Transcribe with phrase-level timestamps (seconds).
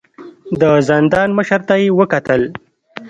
[0.61, 2.41] د زندان مشر ته يې وکتل.